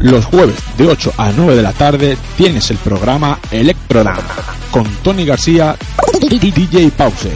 Los 0.00 0.26
jueves 0.26 0.56
de 0.76 0.86
8 0.86 1.14
a 1.16 1.32
9 1.32 1.56
de 1.56 1.62
la 1.62 1.72
tarde 1.72 2.18
tienes 2.36 2.70
el 2.70 2.76
programa 2.76 3.38
Electrodance 3.50 4.22
con 4.70 4.84
Tony 5.02 5.24
García 5.24 5.76
y 6.20 6.38
DJ 6.38 6.90
Pause. 6.90 7.30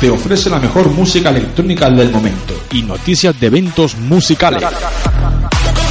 Te 0.00 0.10
ofrece 0.10 0.48
la 0.48 0.60
mejor 0.60 0.90
música 0.90 1.30
electrónica 1.30 1.90
del 1.90 2.12
momento 2.12 2.54
y 2.70 2.82
noticias 2.82 3.38
de 3.40 3.48
eventos 3.48 3.96
musicales. 3.96 4.62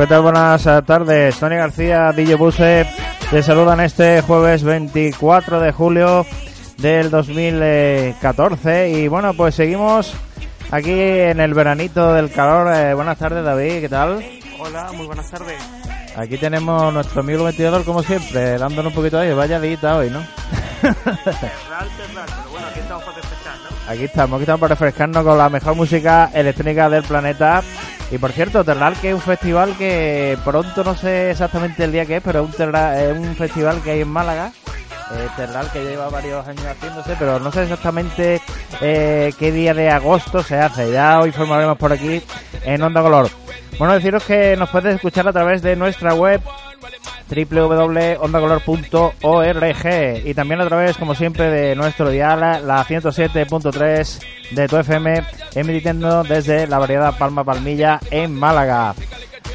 ¿qué 0.04 0.08
tal? 0.08 0.20
Buenas 0.20 0.62
tardes. 0.84 1.38
Tony 1.38 1.56
García, 1.56 2.12
DJ 2.12 2.34
Buse, 2.34 2.86
te 3.30 3.42
saludan 3.42 3.80
este 3.80 4.20
jueves 4.20 4.62
24 4.62 5.60
de 5.60 5.72
julio 5.72 6.26
del 6.76 7.10
2014. 7.10 8.90
Y 8.90 9.08
bueno, 9.08 9.32
pues 9.32 9.54
seguimos 9.54 10.12
aquí 10.70 10.92
en 10.92 11.40
el 11.40 11.54
veranito 11.54 12.12
del 12.12 12.30
calor. 12.30 12.76
Eh, 12.76 12.92
buenas 12.92 13.16
tardes, 13.16 13.42
David, 13.42 13.80
¿qué 13.80 13.88
tal? 13.88 14.22
Hola, 14.58 14.92
muy 14.92 15.06
buenas 15.06 15.30
tardes. 15.30 15.56
Aquí 16.16 16.36
tenemos 16.36 16.92
nuestro 16.92 17.22
amigo 17.22 17.44
ventilador, 17.44 17.82
como 17.82 18.02
siempre, 18.02 18.58
dándonos 18.58 18.92
un 18.92 18.96
poquito 18.96 19.18
ahí. 19.18 19.32
Vaya 19.32 19.58
dita 19.58 19.96
hoy, 19.96 20.10
¿no? 20.10 20.20
Terral, 20.82 21.88
terral, 21.96 22.26
pero 22.26 22.50
bueno, 22.50 22.66
aquí 22.66 22.80
estamos 22.80 23.04
para 23.04 23.16
refrescar, 23.16 23.54
¿no? 23.56 23.90
Aquí 23.90 24.04
estamos, 24.04 24.36
aquí 24.36 24.42
estamos 24.42 24.60
para 24.60 24.74
refrescarnos 24.74 25.24
con 25.24 25.38
la 25.38 25.48
mejor 25.48 25.74
música 25.74 26.30
electrónica 26.34 26.90
del 26.90 27.04
planeta. 27.04 27.62
Y 28.10 28.18
por 28.18 28.32
cierto, 28.32 28.62
Terral, 28.64 28.94
que 29.00 29.08
es 29.08 29.14
un 29.14 29.20
festival 29.20 29.76
que 29.76 30.38
pronto 30.44 30.84
no 30.84 30.94
sé 30.94 31.30
exactamente 31.32 31.82
el 31.84 31.90
día 31.92 32.06
que 32.06 32.16
es, 32.16 32.22
pero 32.22 32.40
es 32.40 32.46
un, 32.46 32.52
Terral- 32.52 32.96
es 32.98 33.18
un 33.18 33.34
festival 33.34 33.80
que 33.82 33.90
hay 33.92 34.00
en 34.02 34.08
Málaga. 34.08 34.52
Eh, 35.12 35.28
Terral 35.36 35.70
que 35.72 35.82
lleva 35.84 36.08
varios 36.08 36.46
años 36.46 36.64
haciéndose, 36.64 37.14
pero 37.18 37.38
no 37.38 37.50
sé 37.52 37.64
exactamente 37.64 38.40
eh, 38.80 39.32
qué 39.38 39.52
día 39.52 39.74
de 39.74 39.90
agosto 39.90 40.42
se 40.42 40.56
hace. 40.56 40.92
Ya 40.92 41.20
hoy 41.20 41.28
informaremos 41.28 41.76
por 41.76 41.92
aquí 41.92 42.22
en 42.64 42.82
Onda 42.82 43.02
Color. 43.02 43.28
Bueno, 43.78 43.94
deciros 43.94 44.22
que 44.24 44.56
nos 44.56 44.70
puedes 44.70 44.94
escuchar 44.94 45.26
a 45.28 45.32
través 45.32 45.60
de 45.62 45.74
nuestra 45.76 46.14
web 46.14 46.40
www.ondacolor.org 47.28 50.22
y 50.24 50.34
también 50.34 50.60
a 50.60 50.66
través, 50.66 50.96
como 50.96 51.14
siempre, 51.14 51.50
de 51.50 51.74
nuestro 51.74 52.10
dial, 52.10 52.40
la 52.40 52.84
107.3 52.84 54.20
de 54.52 54.68
tu 54.68 54.76
FM, 54.76 55.22
emitiendo 55.54 56.22
desde 56.24 56.66
la 56.66 56.78
variedad 56.78 57.16
Palma 57.16 57.44
Palmilla 57.44 58.00
en 58.10 58.34
Málaga. 58.34 58.94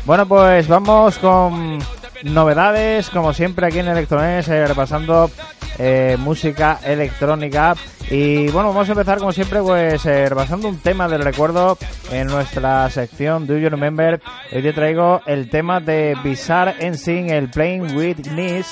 Bueno, 0.06 0.28
pues 0.28 0.68
vamos 0.68 1.18
con 1.19 1.79
novedades, 2.24 3.09
como 3.09 3.34
siempre 3.34 3.68
aquí 3.68 3.80
en 3.80 3.88
Electrones, 3.88 4.47
eh, 4.47 4.68
repasando 4.68 5.31
eh, 5.78 6.18
música 6.19 6.80
electrónica. 6.84 7.75
Y 8.09 8.50
bueno, 8.50 8.69
vamos 8.69 8.90
a 8.90 8.91
empezar 8.91 9.19
como 9.19 9.31
siempre, 9.31 9.62
pues 9.62 10.06
eh, 10.06 10.28
repasando 10.28 10.68
un 10.68 10.79
tema 10.79 11.08
del 11.08 11.22
recuerdo 11.22 11.78
en 12.12 12.28
nuestra 12.28 12.90
sección 12.90 13.47
Do 13.47 13.58
You 13.58 13.69
Remember. 13.69 14.19
Hoy 14.52 14.62
te 14.62 14.74
traigo 14.74 15.22
el 15.25 15.50
tema 15.50 15.79
de 15.79 16.18
Bizarre 16.24 16.75
Ensign, 16.79 17.29
el 17.29 17.50
Playing 17.50 17.96
with 17.96 18.18
Knees. 18.24 18.68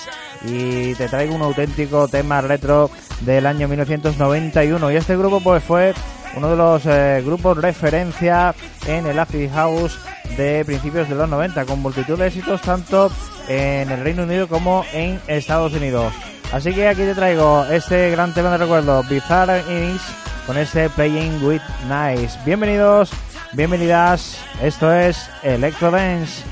Y 0.46 0.94
te 0.96 1.08
traigo 1.08 1.34
un 1.34 1.42
auténtico 1.42 2.08
tema 2.08 2.42
retro 2.42 2.92
del 3.22 3.46
año 3.46 3.68
1991. 3.68 4.92
Y 4.92 4.96
este 4.96 5.16
grupo 5.16 5.40
pues 5.40 5.64
fue 5.64 5.94
uno 6.36 6.50
de 6.50 6.56
los 6.56 6.86
eh, 6.86 7.22
grupos 7.26 7.58
referencia 7.58 8.54
en 8.86 9.08
el 9.08 9.18
acid 9.18 9.50
house 9.52 10.00
de 10.36 10.64
principios 10.66 11.08
de 11.10 11.16
los 11.16 11.30
90 11.30 11.66
con 11.66 11.80
multitud 11.82 12.18
de 12.18 12.28
éxitos 12.28 12.62
tanto 12.62 13.12
en 13.48 13.90
el 13.90 14.04
Reino 14.04 14.24
Unido 14.24 14.48
como 14.48 14.86
en 14.94 15.20
Estados 15.28 15.74
Unidos. 15.74 16.14
Así 16.52 16.74
que 16.74 16.88
aquí 16.88 17.02
te 17.02 17.16
traigo 17.16 17.66
este 17.66 18.12
gran 18.12 18.34
tema 18.34 18.52
de 18.52 18.58
recuerdo, 18.58 19.04
Bizarre 19.04 19.64
Inch, 19.70 20.02
con 20.46 20.58
este 20.58 20.90
Playing 20.90 21.44
with 21.44 21.62
Nice. 21.90 22.38
Bienvenidos, 22.46 23.12
bienvenidas, 23.54 24.38
esto 24.62 24.92
es 24.94 25.30
Electro 25.44 25.92
Dance. 25.92 26.44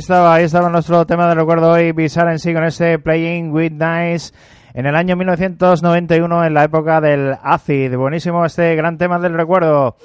Estaba, 0.00 0.34
ahí 0.34 0.44
estaba 0.44 0.70
nuestro 0.70 1.04
tema 1.04 1.28
de 1.28 1.34
recuerdo 1.34 1.72
hoy, 1.72 1.92
Bizarre 1.92 2.32
en 2.32 2.38
sí 2.38 2.54
con 2.54 2.64
este 2.64 2.98
Playing 2.98 3.52
with 3.52 3.72
Nice 3.72 4.32
en 4.72 4.86
el 4.86 4.96
año 4.96 5.14
1991 5.14 6.44
en 6.46 6.54
la 6.54 6.64
época 6.64 7.02
del 7.02 7.36
ACID. 7.42 7.96
Buenísimo 7.96 8.46
este 8.46 8.74
gran 8.76 8.96
tema 8.96 9.18
del 9.18 9.34
recuerdo. 9.34 9.96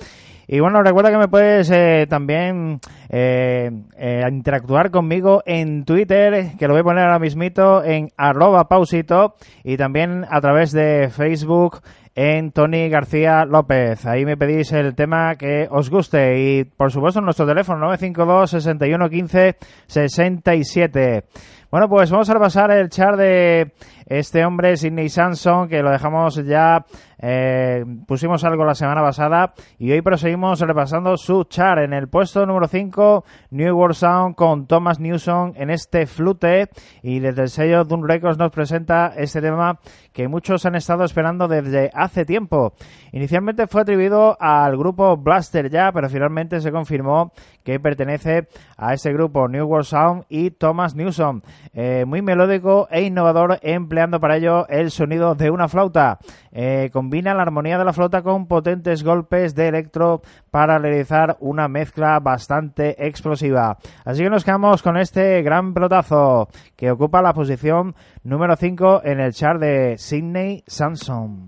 Y 0.48 0.60
bueno, 0.60 0.84
recuerda 0.84 1.12
que 1.12 1.18
me 1.18 1.28
puedes 1.28 1.72
eh, 1.72 2.06
también 2.10 2.80
eh, 3.10 3.72
eh, 3.98 4.22
interactuar 4.30 4.92
conmigo 4.92 5.42
en 5.46 5.86
Twitter, 5.86 6.52
que 6.58 6.68
lo 6.68 6.74
voy 6.74 6.82
a 6.82 6.84
poner 6.84 7.04
ahora 7.06 7.20
mismito 7.20 7.84
en 7.84 8.12
arroba 8.16 8.68
pausito 8.68 9.36
y 9.64 9.78
también 9.78 10.26
a 10.30 10.42
través 10.42 10.72
de 10.72 11.10
Facebook 11.10 11.82
en 12.14 12.52
Tony 12.52 12.90
García 12.90 13.46
López. 13.46 14.06
Ahí 14.06 14.24
me 14.24 14.38
pedís 14.38 14.72
el 14.72 14.96
tema 14.96 15.36
que 15.36 15.68
os 15.70 15.90
guste 15.90 16.40
y 16.40 16.64
por 16.64 16.92
supuesto 16.92 17.22
nuestro 17.22 17.46
teléfono 17.46 17.80
952 17.80 18.52
61 18.52 19.10
15 19.10 19.56
67. 19.88 21.24
Bueno, 21.72 21.90
pues 21.90 22.10
vamos 22.10 22.30
a 22.30 22.34
repasar 22.34 22.72
el 22.72 22.90
char 22.90 23.18
de 23.18 23.74
este 24.06 24.46
hombre, 24.46 24.78
Sidney 24.78 25.10
Sanson, 25.10 25.68
que 25.68 25.82
lo 25.82 25.92
dejamos 25.92 26.36
ya, 26.46 26.86
eh, 27.18 27.84
pusimos 28.08 28.44
algo 28.44 28.66
la 28.66 28.76
semana 28.76 29.02
pasada 29.02 29.54
y 29.80 29.92
hoy 29.92 30.02
proseguimos 30.02 30.60
repasando 30.60 31.18
su 31.18 31.46
char 31.46 31.80
en 31.80 31.94
el 31.94 32.08
puesto 32.08 32.46
número 32.46 32.68
5, 32.68 33.24
New 33.52 33.76
World 33.76 33.96
Sound 33.96 34.36
con 34.36 34.68
Thomas 34.68 35.00
Newson 35.00 35.54
en 35.56 35.70
este 35.70 36.06
flute 36.06 36.70
y 37.02 37.20
desde 37.20 37.44
el 37.44 37.50
sello 37.50 37.84
Doom 37.84 38.04
Records 38.04 38.38
nos 38.38 38.52
presenta 38.52 39.14
este 39.16 39.42
tema 39.42 39.80
que 40.14 40.28
muchos 40.28 40.66
han 40.66 40.76
estado 40.76 41.04
esperando 41.04 41.48
desde 41.48 41.90
hace 41.94 42.26
tiempo. 42.26 42.74
Inicialmente 43.12 43.68
fue 43.68 43.82
atribuido 43.82 44.38
al 44.40 44.78
grupo 44.78 45.18
Blaster 45.18 45.70
ya, 45.70 45.92
pero 45.92 46.10
finalmente 46.10 46.60
se 46.62 46.72
confirmó 46.72 47.32
que 47.64 47.80
pertenece 47.80 48.48
a 48.78 48.94
ese 48.94 49.12
grupo 49.14 49.48
New 49.48 49.66
World 49.66 49.86
Sound 49.86 50.24
y 50.30 50.52
Thomas 50.52 50.96
Newson. 50.96 51.44
Eh, 51.74 52.06
muy 52.06 52.22
melódico 52.22 52.88
e 52.92 53.02
innovador, 53.04 53.60
empleando 53.96 54.20
para 54.20 54.36
ello 54.36 54.68
el 54.68 54.92
sonido 54.92 55.36
de 55.36 55.50
una 55.50 55.70
flauta. 55.70 56.20
Eh, 56.52 56.90
combina 56.92 57.34
la 57.34 57.44
armonía 57.44 57.78
de 57.78 57.86
la 57.86 57.94
flauta 57.94 58.24
con 58.24 58.46
potentes 58.46 59.06
golpes 59.06 59.56
de 59.56 59.70
electro 59.70 60.22
para 60.52 60.78
realizar 60.80 61.38
una 61.40 61.70
mezcla 61.70 62.20
bastante 62.20 63.08
explosiva. 63.08 63.78
Así 64.04 64.22
que 64.22 64.30
nos 64.30 64.44
quedamos 64.44 64.84
con 64.84 64.98
este 64.98 65.42
gran 65.44 65.74
pelotazo 65.74 66.50
que 66.76 66.92
ocupa 66.92 67.22
la 67.22 67.34
posición 67.34 67.96
número 68.24 68.58
5 68.58 69.04
en 69.06 69.22
el 69.22 69.32
chart 69.32 69.62
de 69.62 69.98
Sydney 69.98 70.66
Samson. 70.68 71.46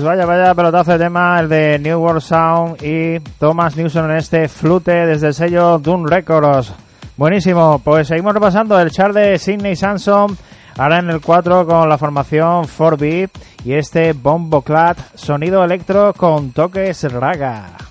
Pues 0.00 0.16
vaya, 0.16 0.24
vaya 0.24 0.54
pelotazo 0.54 0.92
de 0.92 0.98
tema, 0.98 1.38
el 1.40 1.48
de 1.50 1.78
New 1.78 2.00
World 2.00 2.22
Sound 2.22 2.82
y 2.82 3.20
Thomas 3.38 3.76
Newson 3.76 4.10
en 4.10 4.16
este 4.16 4.48
flute 4.48 5.04
desde 5.04 5.26
el 5.26 5.34
sello 5.34 5.78
Doom 5.78 6.06
Records. 6.06 6.72
Buenísimo, 7.18 7.82
pues 7.84 8.08
seguimos 8.08 8.32
repasando 8.32 8.80
el 8.80 8.90
chart 8.90 9.14
de 9.14 9.38
Sidney 9.38 9.76
Sanson, 9.76 10.38
ahora 10.78 11.00
en 11.00 11.10
el 11.10 11.20
4 11.20 11.66
con 11.66 11.86
la 11.86 11.98
formación 11.98 12.64
4B 12.64 13.28
y 13.62 13.74
este 13.74 14.14
Bombo 14.14 14.62
Clad, 14.62 14.96
sonido 15.16 15.62
electro 15.62 16.14
con 16.14 16.52
toques 16.52 17.02
raga. 17.12 17.89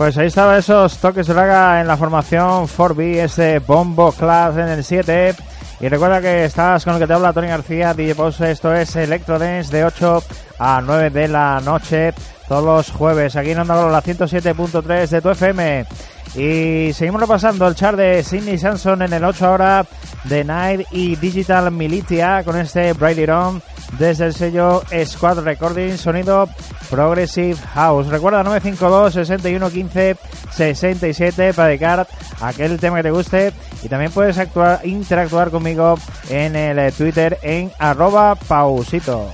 Pues 0.00 0.16
ahí 0.16 0.28
estaba 0.28 0.56
esos 0.56 0.96
toques 0.96 1.26
de 1.26 1.34
raga 1.34 1.78
en 1.78 1.86
la 1.86 1.94
formación 1.94 2.66
4B, 2.66 3.16
ese 3.16 3.58
Bombo 3.58 4.12
Class 4.12 4.56
en 4.56 4.68
el 4.68 4.82
7. 4.82 5.34
Y 5.78 5.88
recuerda 5.88 6.22
que 6.22 6.46
estás 6.46 6.82
con 6.86 6.94
el 6.94 7.00
que 7.00 7.06
te 7.06 7.12
habla 7.12 7.34
Tony 7.34 7.48
García, 7.48 7.92
DJ 7.92 8.14
Pose. 8.14 8.50
Esto 8.50 8.74
es 8.74 8.96
Electro 8.96 9.38
Dance 9.38 9.70
de 9.70 9.84
8 9.84 10.22
a 10.58 10.80
9 10.80 11.10
de 11.10 11.28
la 11.28 11.60
noche, 11.60 12.14
todos 12.48 12.64
los 12.64 12.90
jueves, 12.96 13.36
aquí 13.36 13.50
en 13.50 13.58
Onda 13.58 13.74
la 13.90 14.02
107.3 14.02 15.06
de 15.06 15.20
tu 15.20 15.28
FM. 15.28 15.84
Y 16.34 16.94
seguimos 16.94 17.20
repasando 17.20 17.68
el 17.68 17.74
chart 17.74 17.98
de 17.98 18.22
Sidney 18.22 18.56
Sanson 18.56 19.02
en 19.02 19.12
el 19.12 19.22
8 19.22 19.46
ahora 19.46 19.84
de 20.24 20.44
Night 20.44 20.86
y 20.92 21.16
Digital 21.16 21.70
Militia 21.72 22.42
con 22.42 22.56
este 22.56 22.94
Bright 22.94 23.18
It 23.18 23.28
desde 23.98 24.26
el 24.26 24.34
sello 24.34 24.82
Squad 25.04 25.40
Recording, 25.40 25.96
sonido 25.96 26.48
Progressive 26.88 27.56
House. 27.74 28.08
Recuerda 28.08 28.42
952 28.42 29.14
61 29.14 29.70
15 29.70 30.16
67 30.50 31.54
para 31.54 31.68
dedicar 31.68 32.08
aquel 32.40 32.78
tema 32.78 32.98
que 32.98 33.02
te 33.04 33.10
guste 33.10 33.52
y 33.82 33.88
también 33.88 34.12
puedes 34.12 34.38
actuar, 34.38 34.80
interactuar 34.84 35.50
conmigo 35.50 35.98
en 36.28 36.56
el 36.56 36.92
Twitter 36.92 37.38
en 37.42 37.70
arroba 37.78 38.34
pausito. 38.34 39.30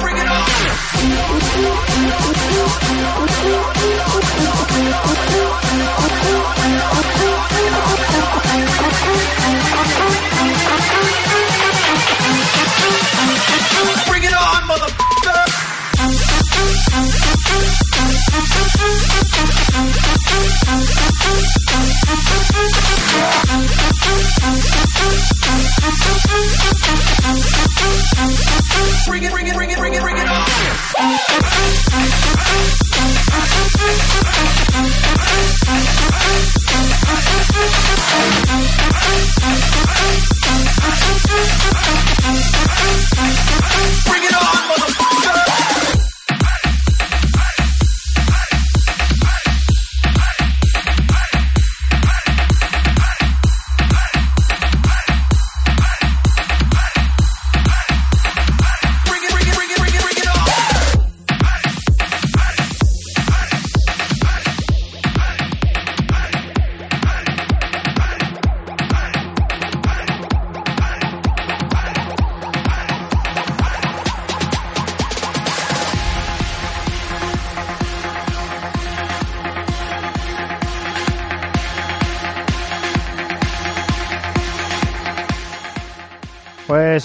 Bring 0.00 0.16
it 0.16 0.26
on. 0.26 0.40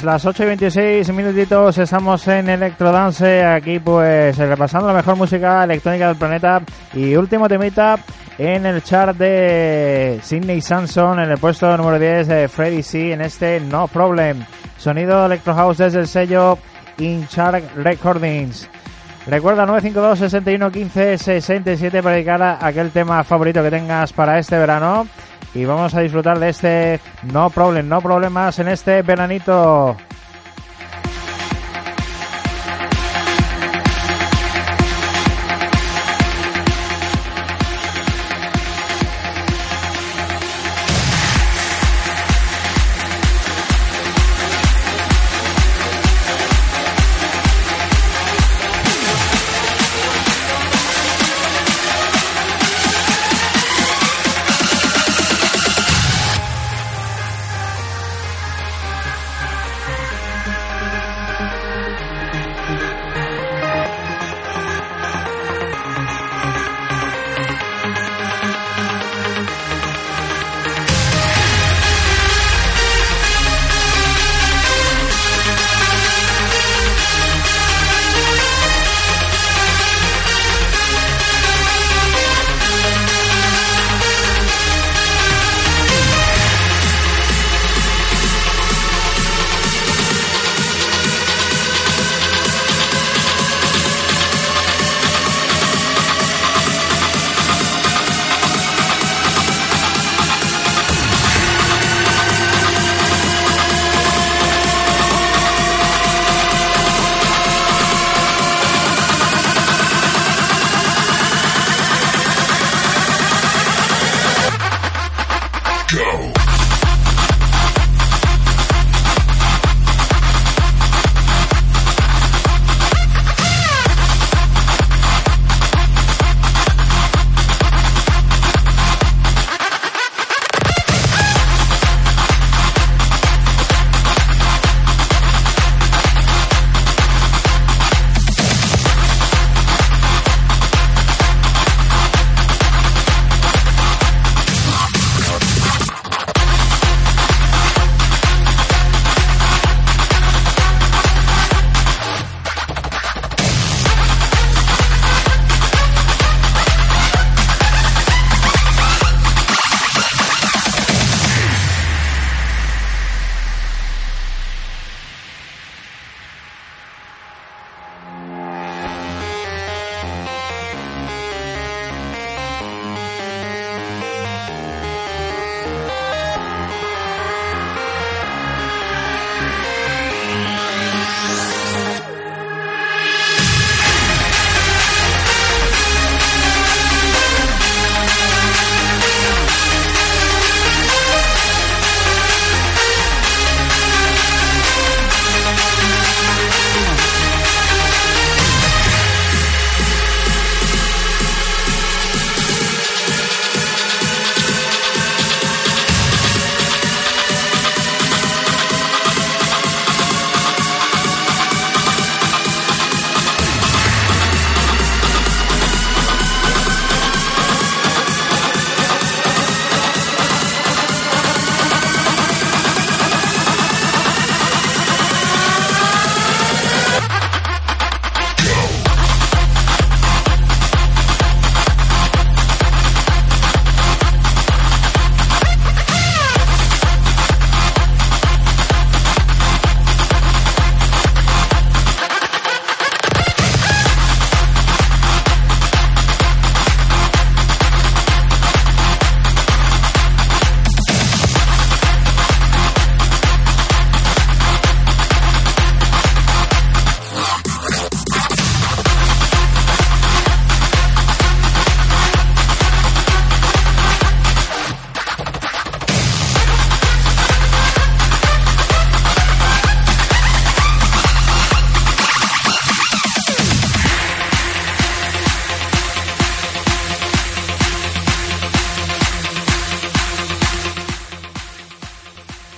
Las 0.06 0.24
8 0.24 0.44
y 0.44 0.46
26 0.46 1.14
minutitos 1.14 1.80
estamos 1.80 2.28
en 2.28 2.48
Electrodance, 2.48 3.44
aquí 3.44 3.80
pues 3.80 4.38
repasando 4.38 4.88
la 4.88 4.94
mejor 4.94 5.16
música 5.16 5.64
electrónica 5.64 6.08
del 6.08 6.16
planeta 6.16 6.62
y 6.94 7.16
último 7.16 7.50
temita 7.50 7.98
en 8.38 8.68
el 8.68 8.84
chart 8.84 9.18
de 9.18 10.20
Sidney 10.22 10.62
Samson 10.62 11.22
en 11.22 11.32
el 11.32 11.40
puesto 11.40 11.76
número 11.76 11.98
10 11.98 12.28
de 12.28 12.48
Freddy 12.48 12.84
C 12.84 13.14
en 13.14 13.22
este 13.22 13.60
No 13.60 13.88
Problem. 13.88 14.46
Sonido 14.78 15.26
Electro 15.26 15.56
House 15.56 15.80
desde 15.80 16.02
el 16.02 16.08
sello 16.08 16.60
In 17.00 17.28
Chart 17.28 17.64
Recordings. 17.76 18.70
Recuerda 19.26 19.66
952 19.66 20.20
61 20.20 20.72
15 20.72 21.18
67 21.18 22.04
para 22.04 22.16
dedicar 22.16 22.44
a 22.44 22.64
aquel 22.64 22.92
tema 22.92 23.24
favorito 23.24 23.64
que 23.64 23.72
tengas 23.72 24.14
para 24.14 24.38
este 24.38 24.56
verano 24.56 25.08
y 25.56 25.66
vamos 25.66 25.96
a 25.96 26.02
disfrutar 26.02 26.38
de 26.38 26.50
este 26.50 27.00
No 27.32 27.50
Problem, 27.50 27.88
no 27.88 28.02
problemas 28.02 28.60
en 28.60 28.68
este 28.68 29.02
veranito. 29.02 29.96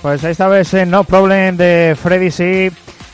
Pues 0.08 0.24
esta 0.24 0.48
vez 0.48 0.72
en 0.72 0.88
No 0.88 1.04
Problem 1.04 1.58
de 1.58 1.94
Freddy 2.02 2.30
C. 2.30 2.72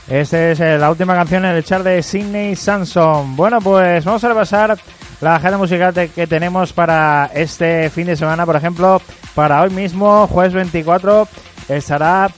Esta 0.08 0.50
es 0.52 0.60
eh, 0.60 0.78
la 0.78 0.92
última 0.92 1.16
canción 1.16 1.44
en 1.44 1.56
el 1.56 1.64
chart 1.64 1.82
de 1.82 2.00
Sidney 2.04 2.54
Samson. 2.54 3.34
Bueno, 3.34 3.60
pues 3.60 4.04
vamos 4.04 4.22
a 4.22 4.28
repasar 4.28 4.78
la 5.20 5.34
agenda 5.34 5.58
musical 5.58 5.92
de- 5.92 6.10
que 6.10 6.28
tenemos 6.28 6.72
para 6.72 7.32
este 7.34 7.90
fin 7.90 8.06
de 8.06 8.14
semana. 8.14 8.46
Por 8.46 8.54
ejemplo, 8.54 9.02
para 9.34 9.60
hoy 9.62 9.70
mismo, 9.70 10.28
jueves 10.28 10.52
24, 10.54 11.26
estará 11.68 12.30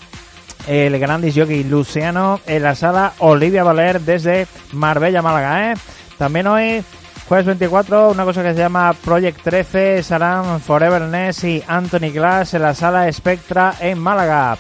el 0.66 0.98
gran 0.98 1.20
jockey 1.20 1.62
Luciano 1.64 2.40
en 2.46 2.62
la 2.62 2.74
sala 2.74 3.12
Olivia 3.18 3.62
Valer 3.62 4.00
desde 4.00 4.46
Marbella, 4.72 5.20
Málaga. 5.20 5.72
¿eh? 5.72 5.74
También 6.16 6.46
hoy, 6.46 6.82
jueves 7.28 7.46
24, 7.46 8.10
una 8.10 8.24
cosa 8.24 8.42
que 8.42 8.52
se 8.52 8.58
llama 8.58 8.92
Project 8.92 9.42
13, 9.42 9.98
estarán 9.98 10.60
Forever 10.60 11.02
Ness 11.02 11.42
y 11.44 11.62
Anthony 11.66 12.12
Glass 12.12 12.54
en 12.54 12.62
la 12.62 12.74
sala 12.74 13.12
Spectra 13.12 13.74
en 13.80 13.98
Málaga. 13.98 14.56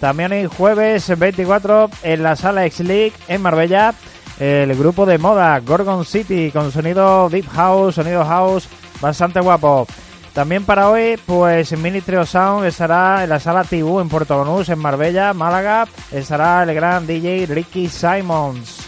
También 0.00 0.32
hoy, 0.32 0.46
jueves 0.46 1.16
24, 1.16 1.90
en 2.02 2.22
la 2.22 2.34
sala 2.36 2.66
X-League 2.66 3.14
en 3.28 3.42
Marbella, 3.42 3.94
el 4.40 4.74
grupo 4.76 5.06
de 5.06 5.18
moda 5.18 5.58
Gorgon 5.60 6.04
City 6.04 6.50
con 6.52 6.72
sonido 6.72 7.28
Deep 7.28 7.48
House, 7.50 7.96
sonido 7.96 8.24
House, 8.24 8.68
bastante 9.00 9.40
guapo. 9.40 9.86
También 10.32 10.64
para 10.64 10.88
hoy, 10.90 11.18
pues 11.26 11.76
Mini 11.76 12.00
Trio 12.00 12.24
Sound 12.24 12.66
estará 12.66 13.24
en 13.24 13.30
la 13.30 13.40
sala 13.40 13.64
Tibú 13.64 13.98
en 14.00 14.08
Puerto 14.08 14.38
Banús, 14.38 14.68
en 14.68 14.78
Marbella, 14.78 15.32
Málaga. 15.34 15.88
Estará 16.12 16.62
el 16.62 16.74
gran 16.74 17.06
DJ 17.06 17.46
Ricky 17.46 17.88
Simons. 17.88 18.87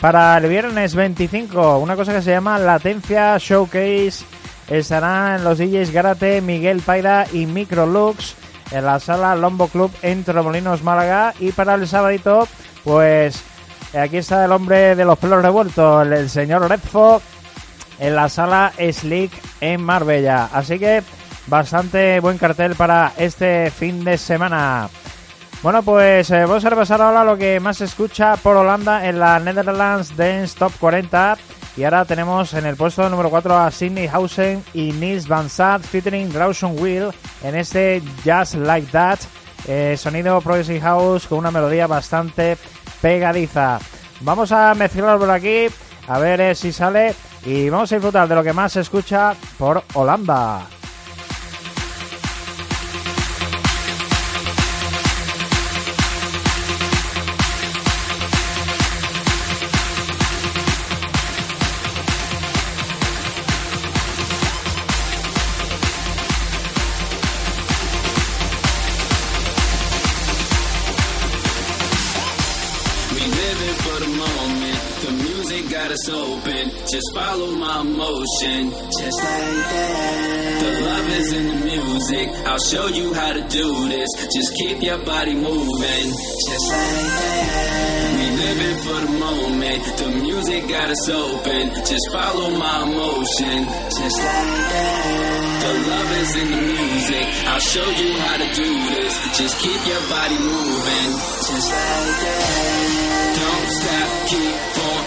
Para 0.00 0.38
el 0.38 0.48
viernes 0.48 0.94
25, 0.94 1.78
una 1.78 1.96
cosa 1.96 2.12
que 2.12 2.22
se 2.22 2.30
llama 2.30 2.58
Latencia 2.58 3.36
Showcase. 3.38 4.24
Estarán 4.68 5.42
los 5.42 5.58
DJs 5.58 5.90
Garate, 5.90 6.40
Miguel 6.40 6.82
Paira 6.82 7.26
y 7.32 7.46
Microlux 7.46 8.36
en 8.70 8.84
la 8.84 9.00
sala 9.00 9.34
Lombo 9.34 9.66
Club 9.68 9.90
en 10.02 10.22
Torremolinos, 10.22 10.84
Málaga. 10.84 11.34
Y 11.40 11.50
para 11.50 11.74
el 11.74 11.88
sábado, 11.88 12.46
pues 12.84 13.42
aquí 13.98 14.18
está 14.18 14.44
el 14.44 14.52
hombre 14.52 14.94
de 14.94 15.04
los 15.04 15.18
pelos 15.18 15.42
revueltos, 15.42 16.06
el, 16.06 16.12
el 16.12 16.30
señor 16.30 16.68
Redfo, 16.68 17.20
en 17.98 18.14
la 18.14 18.28
sala 18.28 18.72
Slick 18.78 19.32
en 19.60 19.82
Marbella. 19.82 20.48
Así 20.52 20.78
que 20.78 21.02
bastante 21.48 22.20
buen 22.20 22.38
cartel 22.38 22.76
para 22.76 23.14
este 23.16 23.70
fin 23.72 24.04
de 24.04 24.16
semana. 24.16 24.88
Bueno, 25.62 25.82
pues 25.82 26.30
eh, 26.30 26.44
vamos 26.46 26.64
a 26.64 26.70
repasar 26.70 27.02
ahora 27.02 27.24
lo 27.24 27.36
que 27.36 27.58
más 27.58 27.78
se 27.78 27.86
escucha 27.86 28.36
por 28.36 28.56
Holanda 28.56 29.08
en 29.08 29.18
la 29.18 29.40
Netherlands 29.40 30.16
Dance 30.16 30.56
Top 30.56 30.72
40. 30.78 31.36
Y 31.76 31.84
ahora 31.84 32.04
tenemos 32.04 32.54
en 32.54 32.66
el 32.66 32.76
puesto 32.76 33.08
número 33.08 33.28
4 33.28 33.56
a 33.56 33.70
Sidney 33.70 34.06
Hausen 34.06 34.64
y 34.72 34.92
Nils 34.92 35.26
Van 35.26 35.50
Zat 35.50 35.82
featuring 35.82 36.32
Rawson 36.32 36.76
Will 36.80 37.10
en 37.42 37.56
este 37.56 38.02
Just 38.24 38.54
Like 38.54 38.90
That. 38.92 39.18
eh, 39.66 39.96
sonido 39.98 40.40
Progressive 40.40 40.80
House 40.80 41.26
con 41.26 41.38
una 41.38 41.50
melodía 41.50 41.86
bastante 41.86 42.56
pegadiza. 43.00 43.78
Vamos 44.20 44.50
a 44.52 44.74
mezclarlo 44.74 45.18
por 45.18 45.30
aquí, 45.30 45.66
a 46.06 46.18
ver 46.18 46.40
eh, 46.40 46.54
si 46.54 46.72
sale 46.72 47.14
y 47.44 47.68
vamos 47.68 47.90
a 47.92 47.96
disfrutar 47.96 48.28
de 48.28 48.34
lo 48.34 48.42
que 48.42 48.52
más 48.52 48.72
se 48.72 48.80
escucha 48.80 49.34
por 49.58 49.82
Holanda. 49.94 50.66
Just 76.98 77.14
follow 77.14 77.52
my 77.52 77.84
motion. 77.84 78.74
Just 78.98 79.18
like 79.22 79.54
that. 79.70 80.58
The 80.58 80.70
love 80.82 81.08
is 81.20 81.32
in 81.32 81.46
the 81.46 81.58
music. 81.70 82.28
I'll 82.42 82.58
show 82.58 82.86
you 82.88 83.14
how 83.14 83.34
to 83.34 83.42
do 83.46 83.86
this. 83.86 84.10
Just 84.34 84.50
keep 84.58 84.82
your 84.82 84.98
body 85.06 85.36
moving. 85.36 86.06
Just 86.50 86.66
like 86.74 87.06
that. 87.22 88.18
We 88.18 88.26
living 88.42 88.78
for 88.82 88.98
the 89.06 89.14
moment. 89.14 89.82
The 89.94 90.08
music 90.26 90.66
got 90.66 90.90
us 90.90 91.08
open. 91.08 91.70
Just 91.86 92.10
follow 92.10 92.50
my 92.58 92.82
motion. 92.90 93.58
Just 93.94 94.18
like 94.18 94.58
that. 94.74 95.38
The 95.62 95.72
love 95.94 96.10
is 96.18 96.34
in 96.34 96.50
the 96.50 96.62
music. 96.66 97.26
I'll 97.46 97.62
show 97.62 97.88
you 97.94 98.10
how 98.26 98.36
to 98.42 98.48
do 98.58 98.70
this. 98.98 99.14
Just 99.38 99.54
keep 99.62 99.80
your 99.86 100.02
body 100.10 100.38
moving. 100.42 101.10
Just 101.46 101.70
like 101.70 102.18
that. 102.26 102.98
Don't 103.38 103.68
stop, 103.70 104.10
keep 104.26 104.82
on 104.82 104.97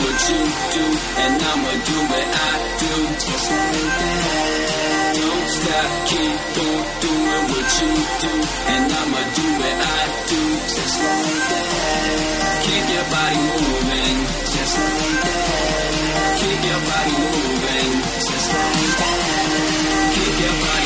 what 0.00 0.18
you 0.28 0.42
do, 0.74 0.84
and 1.22 1.34
I'ma 1.50 1.72
do 1.88 1.96
what 2.10 2.28
I 2.28 2.52
do. 2.82 2.92
Just 3.24 3.48
like 3.50 3.92
that. 4.00 5.14
Don't 5.18 5.48
stop, 5.56 5.90
keep 6.10 6.40
on 6.64 6.78
doing 7.02 7.44
what 7.50 7.68
you 7.80 7.92
do, 8.22 8.32
and 8.72 8.86
I'ma 9.00 9.22
do 9.38 9.46
what 9.60 9.78
I 9.78 10.02
do. 10.30 10.42
Just 10.74 10.96
like 11.04 11.42
that. 11.52 11.78
Keep 12.64 12.86
your 12.94 13.06
body 13.14 13.40
moving. 13.48 14.16
Just 14.52 14.74
like 14.78 15.18
that. 15.26 16.32
Keep 16.40 16.60
your 16.70 16.82
body 16.90 17.14
moving. 17.24 17.92
Just 18.28 18.48
like 18.54 18.92
that. 19.00 19.18
Keep 20.14 20.36
your 20.44 20.56
body 20.64 20.77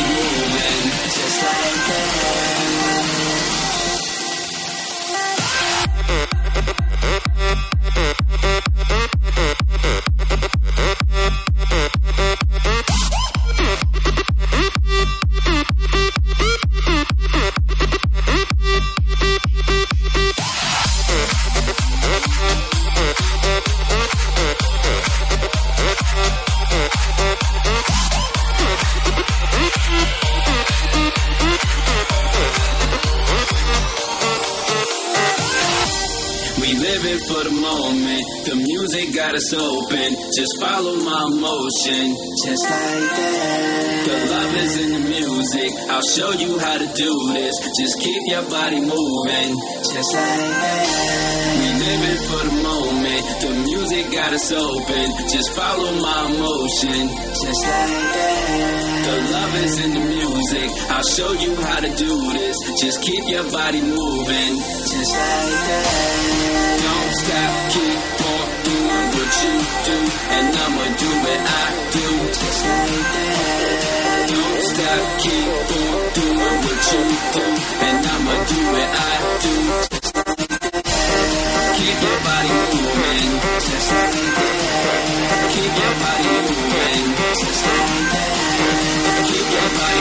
follow 40.62 40.96
my 41.02 41.24
motion. 41.42 42.04
Just 42.46 42.64
like 42.70 43.06
that. 43.18 43.82
The 44.06 44.16
love 44.32 44.54
is 44.64 44.74
in 44.82 44.90
the 44.96 45.02
music. 45.10 45.70
I'll 45.90 46.08
show 46.14 46.30
you 46.38 46.58
how 46.58 46.76
to 46.78 46.88
do 46.94 47.12
this. 47.34 47.54
Just 47.78 47.94
keep 47.98 48.22
your 48.30 48.44
body 48.48 48.80
moving. 48.80 49.50
Just 49.90 50.10
like 50.14 50.54
that. 50.62 50.86
We 51.58 51.68
living 51.82 52.20
for 52.30 52.42
the 52.48 52.56
moment. 52.62 53.24
The 53.42 53.52
music 53.66 54.04
got 54.12 54.32
us 54.32 54.52
open. 54.52 55.06
Just 55.34 55.50
follow 55.58 55.92
my 55.98 56.22
motion. 56.38 57.02
Just 57.42 57.62
like 57.66 58.06
that. 58.16 58.82
The 59.06 59.16
love 59.34 59.54
is 59.66 59.74
in 59.84 59.90
the 59.98 60.04
music. 60.14 60.68
I'll 60.94 61.08
show 61.16 61.32
you 61.32 61.56
how 61.56 61.80
to 61.80 61.90
do 62.06 62.12
this. 62.38 62.56
Just 62.80 63.02
keep 63.02 63.24
your 63.26 63.46
body 63.50 63.82
moving. 63.82 64.52
Just 64.94 65.10
like 65.10 65.58
that. 65.68 66.22
Don't 66.86 67.12
stop, 67.22 67.52
keep 67.72 68.26
on 68.26 68.51
what 69.32 69.44
you 69.44 69.56
do, 69.88 69.96
and 70.36 70.48
I'ma 70.62 70.84
do 71.00 71.10
what 71.24 71.40
I 71.40 71.64
do. 71.92 72.06
Just 72.32 72.62
like 72.68 73.06
that. 73.12 73.38
Don't 74.28 74.60
stop, 74.70 75.02
keep 75.22 75.46
on 75.52 76.00
doing 76.16 76.56
what 76.64 76.80
you 76.92 77.02
do, 77.32 77.46
and 77.86 77.98
I'ma 78.12 78.34
do 78.50 78.58
what 78.72 78.90
I 78.92 79.16
do. 79.42 79.54
Keep 81.76 81.98
your 82.02 82.18
body 82.26 82.54
moving, 82.72 83.30
just 83.66 83.88
like 83.92 84.20
that. 84.36 84.64
Keep 85.52 85.74
your 85.80 85.94
body 86.02 86.32
moving, 86.48 87.04
just 87.40 87.60
like 87.66 87.92
that. 88.12 88.30
Keep 89.28 89.48
your 89.56 89.68
body 89.78 89.91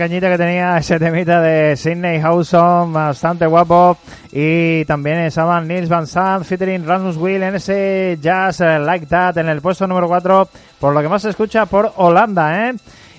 cañita 0.00 0.30
que 0.30 0.38
tenía 0.38 0.78
ese 0.78 0.98
temita 0.98 1.42
de 1.42 1.76
Sidney 1.76 2.20
Hawson, 2.20 2.90
bastante 2.90 3.44
guapo. 3.44 3.98
Y 4.32 4.82
también 4.86 5.18
estaban 5.18 5.68
Nils 5.68 5.90
Van 5.90 6.06
Sant 6.06 6.46
featuring 6.46 6.86
Rasmus 6.86 7.18
Will 7.18 7.42
en 7.42 7.56
ese 7.56 8.16
Jazz 8.18 8.62
eh, 8.62 8.78
Like 8.78 9.04
That 9.04 9.36
en 9.36 9.50
el 9.50 9.60
puesto 9.60 9.86
número 9.86 10.08
4, 10.08 10.48
por 10.78 10.94
lo 10.94 11.02
que 11.02 11.08
más 11.10 11.20
se 11.20 11.28
escucha 11.28 11.66
por 11.66 11.92
Holanda, 11.96 12.70
¿eh? 12.70 12.74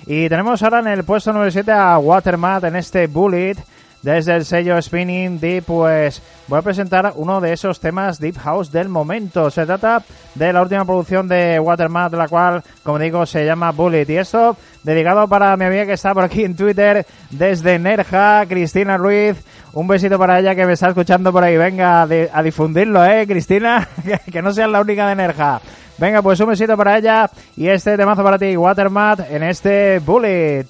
Y 0.06 0.28
tenemos 0.28 0.60
ahora 0.64 0.80
en 0.80 0.88
el 0.88 1.04
puesto 1.04 1.32
número 1.32 1.52
7 1.52 1.70
a 1.70 1.98
Watermat 1.98 2.64
en 2.64 2.74
este 2.74 3.06
Bullet. 3.06 3.54
Desde 4.02 4.34
el 4.34 4.44
sello 4.44 4.82
Spinning 4.82 5.38
Deep, 5.38 5.64
pues 5.64 6.20
voy 6.48 6.58
a 6.58 6.62
presentar 6.62 7.12
uno 7.14 7.40
de 7.40 7.52
esos 7.52 7.78
temas 7.78 8.18
Deep 8.18 8.36
House 8.38 8.72
del 8.72 8.88
momento. 8.88 9.48
Se 9.48 9.64
trata 9.64 10.02
de 10.34 10.52
la 10.52 10.60
última 10.62 10.84
producción 10.84 11.28
de 11.28 11.60
Watermat, 11.60 12.12
la 12.14 12.26
cual, 12.26 12.62
como 12.82 12.98
digo, 12.98 13.24
se 13.26 13.46
llama 13.46 13.70
Bullet. 13.70 14.04
Y 14.10 14.16
esto 14.16 14.56
dedicado 14.82 15.28
para 15.28 15.56
mi 15.56 15.66
amiga 15.66 15.86
que 15.86 15.92
está 15.92 16.12
por 16.14 16.24
aquí 16.24 16.42
en 16.44 16.56
Twitter, 16.56 17.06
desde 17.30 17.78
Nerja, 17.78 18.44
Cristina 18.48 18.96
Ruiz. 18.96 19.36
Un 19.74 19.86
besito 19.86 20.18
para 20.18 20.40
ella 20.40 20.56
que 20.56 20.66
me 20.66 20.72
está 20.72 20.88
escuchando 20.88 21.30
por 21.32 21.44
ahí. 21.44 21.56
Venga 21.56 22.02
a, 22.02 22.06
di- 22.08 22.26
a 22.30 22.42
difundirlo, 22.42 23.04
¿eh, 23.04 23.24
Cristina? 23.26 23.86
que, 24.04 24.32
que 24.32 24.42
no 24.42 24.52
seas 24.52 24.68
la 24.68 24.80
única 24.80 25.06
de 25.08 25.14
Nerja. 25.14 25.60
Venga, 25.98 26.20
pues 26.22 26.40
un 26.40 26.48
besito 26.48 26.76
para 26.76 26.98
ella 26.98 27.30
y 27.56 27.68
este 27.68 27.96
temazo 27.96 28.24
para 28.24 28.36
ti, 28.36 28.56
Watermat, 28.56 29.30
en 29.30 29.44
este 29.44 30.00
Bullet. 30.00 30.66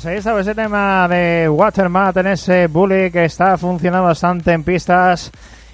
Pues 0.00 0.12
ahí 0.12 0.16
estaba 0.16 0.40
ese 0.40 0.54
tema 0.54 1.06
de 1.08 1.46
Watermat 1.46 2.16
en 2.16 2.28
ese 2.28 2.68
bully 2.68 3.10
que 3.10 3.26
está 3.26 3.58
funcionando 3.58 4.06
bastante 4.06 4.50
en 4.50 4.64
pistas 4.64 5.30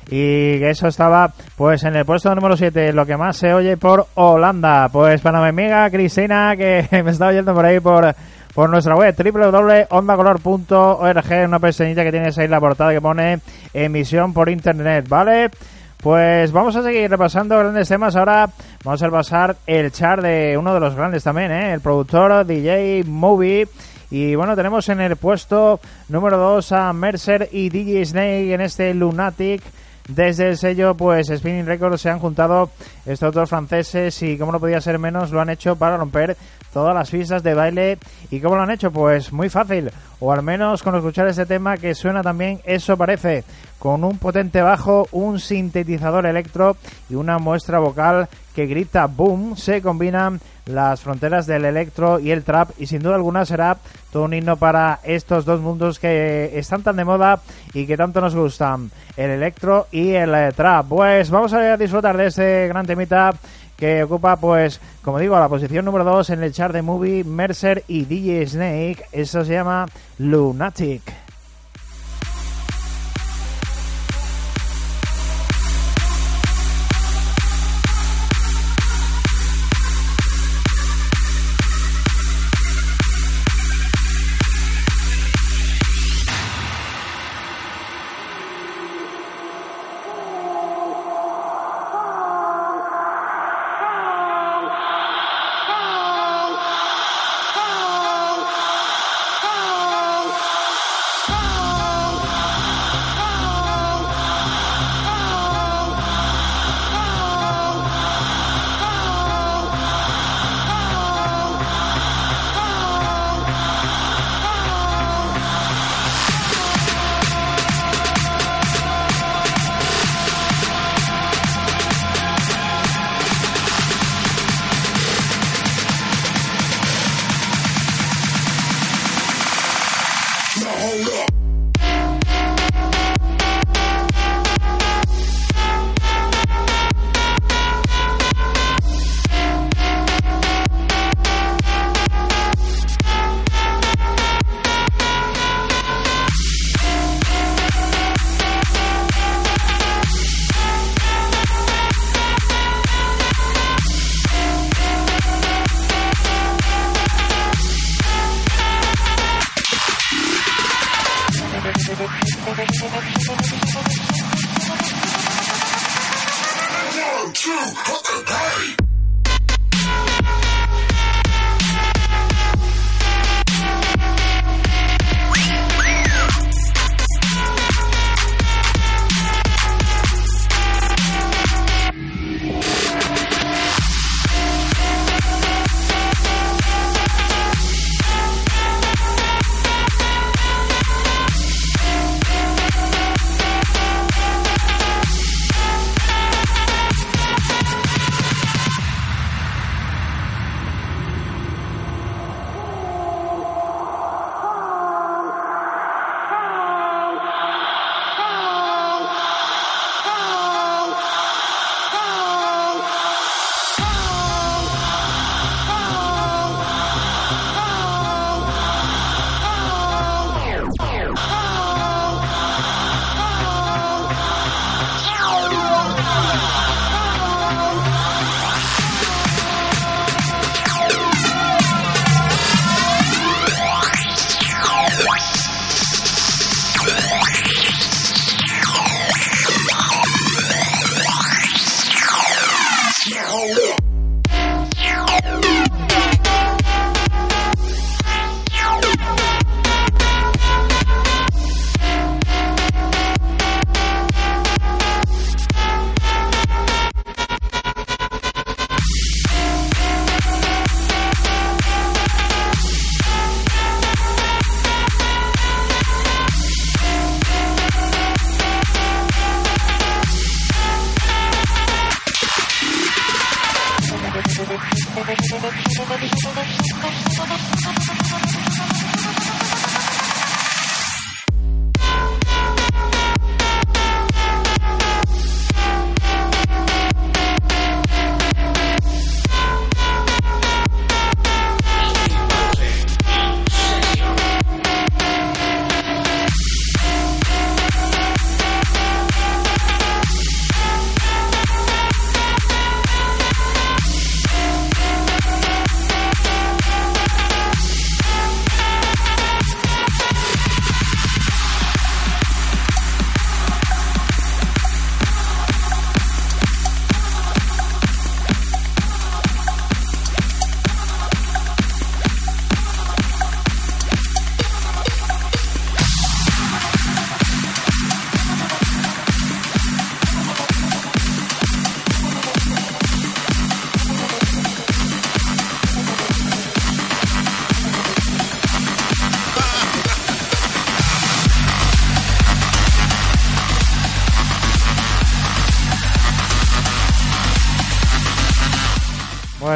y 0.07 0.59
que 0.59 0.71
eso 0.71 0.89
estaba 0.89 1.33
pues 1.55 1.85
en 1.85 1.95
el 1.95 2.05
puesto 2.05 2.35
número 2.35 2.57
7, 2.57 2.93
lo 2.93 3.07
que 3.07 3.17
más 3.17 3.37
se 3.37 3.55
oye 3.55 3.77
por 3.77 4.09
Holanda. 4.15 4.89
Pues 4.89 5.21
para 5.21 5.41
mi 5.41 5.51
amiga 5.51 5.89
Cristina 5.91 6.57
que 6.57 6.89
me 7.05 7.13
está 7.13 7.29
oyendo 7.29 7.55
por 7.55 7.67
ahí 7.67 7.79
por, 7.79 8.17
por 8.53 8.69
nuestra 8.69 8.97
web 8.97 9.15
www.ondacolor.org, 9.17 11.47
una 11.47 11.61
pestañita 11.61 12.03
que 12.03 12.11
tienes 12.11 12.37
ahí 12.37 12.49
la 12.49 12.59
portada 12.59 12.93
que 12.93 13.01
pone 13.01 13.39
emisión 13.73 14.33
por 14.33 14.49
internet, 14.49 15.09
¿vale? 15.09 15.51
Pues 15.99 16.51
vamos 16.51 16.75
a 16.75 16.83
seguir 16.83 17.09
repasando 17.09 17.57
grandes 17.57 17.89
temas. 17.89 18.17
Ahora 18.17 18.51
vamos 18.83 19.01
a 19.01 19.07
repasar 19.07 19.55
el 19.69 19.93
chart 19.93 20.21
de 20.21 20.57
uno 20.59 20.75
de 20.75 20.81
los 20.81 20.97
grandes 20.97 21.23
también, 21.23 21.53
¿eh? 21.53 21.75
el 21.75 21.81
productor 21.81 22.45
DJ 22.45 23.05
Movie. 23.07 23.69
Y 24.11 24.35
bueno, 24.35 24.55
tenemos 24.55 24.89
en 24.89 25.01
el 25.01 25.17
puesto 25.17 25.81
número 26.09 26.37
2 26.37 26.73
a 26.73 26.93
Mercer 26.93 27.49
y 27.51 27.71
DJ 27.71 28.05
Snake 28.05 28.55
en 28.55 28.61
este 28.61 28.95
Lunatic. 28.95 29.63
Desde 30.09 30.51
el 30.51 30.57
sello, 30.57 30.95
pues 30.95 31.27
Spinning 31.27 31.67
Records 31.67 32.01
se 32.01 32.11
han 32.11 32.21
juntado 32.21 32.71
estos 33.05 33.35
dos 33.35 33.51
franceses 33.51 34.23
y 34.23 34.39
como 34.39 34.53
no 34.53 34.61
podía 34.61 34.81
ser 34.81 35.01
menos, 35.01 35.33
lo 35.33 35.41
han 35.41 35.51
hecho 35.51 35.75
para 35.75 35.97
romper 35.97 36.37
todas 36.73 36.95
las 36.95 37.11
pistas 37.11 37.43
de 37.43 37.55
baile. 37.55 37.99
¿Y 38.31 38.39
cómo 38.39 38.55
lo 38.55 38.63
han 38.63 38.71
hecho? 38.71 38.93
Pues 38.93 39.33
muy 39.33 39.49
fácil, 39.49 39.91
o 40.21 40.33
al 40.33 40.45
menos 40.45 40.85
con 40.85 40.95
escuchar 40.95 41.27
este 41.27 41.45
tema 41.45 41.77
que 41.77 41.97
suena 41.97 42.23
también, 42.23 42.61
eso 42.65 42.97
parece, 42.97 43.43
con 43.81 44.05
un 44.05 44.19
potente 44.19 44.63
bajo, 44.63 45.09
un 45.11 45.41
sintetizador 45.41 46.27
electro 46.27 46.77
y 47.11 47.17
una 47.17 47.39
muestra 47.39 47.81
vocal 47.81 48.29
que 48.55 48.67
grita 48.67 49.07
boom, 49.07 49.57
se 49.57 49.83
combinan 49.83 50.41
las 50.67 51.01
fronteras 51.01 51.47
del 51.47 51.65
electro 51.65 52.19
y 52.19 52.33
el 52.33 52.43
trap 52.43 52.71
y 52.79 52.87
sin 52.87 53.01
duda 53.01 53.15
alguna 53.15 53.45
será 53.45 53.77
todo 54.13 54.25
un 54.25 54.35
himno 54.35 54.57
para 54.57 55.01
estos 55.05 55.45
dos 55.45 55.61
mundos 55.61 55.99
que 55.99 56.59
están 56.59 56.83
tan 56.83 56.97
de 56.97 57.05
moda 57.05 57.41
y 57.73 57.87
que 57.87 57.97
tanto 57.97 58.21
nos 58.21 58.35
gustan, 58.35 58.91
el 59.17 59.31
electro 59.31 59.87
y 59.93 60.11
el 60.11 60.35
eh, 60.35 60.53
trap. 60.55 60.87
Pues 60.89 61.31
vamos 61.31 61.53
a 61.53 61.77
disfrutar 61.77 62.17
de 62.17 62.27
este 62.27 62.69
gran 62.69 62.87
temita 62.87 63.33
que 63.77 64.03
ocupa, 64.03 64.37
pues, 64.37 64.81
como 65.03 65.19
digo, 65.19 65.39
la 65.39 65.49
posición 65.49 65.85
número 65.85 66.05
2 66.05 66.31
en 66.31 66.43
el 66.43 66.53
chart 66.53 66.73
de 66.73 66.83
Movie, 66.83 67.25
Mercer 67.25 67.85
y 67.89 68.05
DJ 68.05 68.47
Snake. 68.47 69.05
Eso 69.13 69.45
se 69.45 69.53
llama 69.53 69.87
Lunatic. 70.19 71.26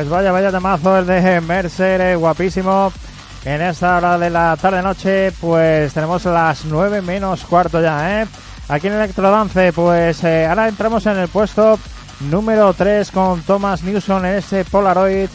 Pues 0.00 0.08
vaya, 0.08 0.32
vaya 0.32 0.50
temazo 0.50 0.96
el 0.96 1.04
de 1.04 1.42
Mercer, 1.42 2.00
eh, 2.00 2.16
guapísimo. 2.16 2.90
En 3.44 3.60
esta 3.60 3.98
hora 3.98 4.18
de 4.18 4.30
la 4.30 4.56
tarde-noche, 4.56 5.30
pues 5.32 5.92
tenemos 5.92 6.24
las 6.24 6.64
9 6.64 7.02
menos 7.02 7.44
cuarto 7.44 7.82
ya, 7.82 8.22
¿eh? 8.22 8.26
Aquí 8.68 8.86
en 8.86 8.94
Electrodance, 8.94 9.74
pues 9.74 10.24
eh, 10.24 10.46
ahora 10.46 10.68
entramos 10.68 11.04
en 11.04 11.18
el 11.18 11.28
puesto 11.28 11.78
número 12.20 12.72
3 12.72 13.10
con 13.10 13.42
Thomas 13.42 13.82
Newson 13.82 14.24
en 14.24 14.36
este 14.36 14.64
Polaroid. 14.64 15.28